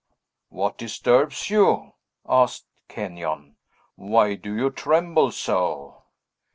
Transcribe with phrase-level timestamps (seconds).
[0.49, 1.91] "What disturbs you?"
[2.27, 3.57] asked Kenyon.
[3.93, 6.05] "Why do you tremble so?"